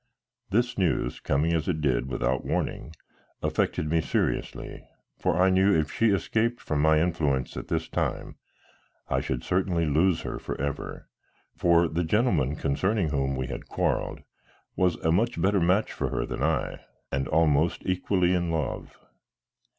[0.49, 2.95] This news, coming as it did without warning,
[3.43, 4.83] affected me seriously,
[5.19, 8.37] for I knew if she escaped from my influence at this time,
[9.09, 11.07] I should certainly lose her forever;
[11.55, 14.21] for the gentleman concerning whom we had quarrelled,
[14.75, 16.79] was a much better match for her than I,
[17.11, 18.97] and almost equally in love.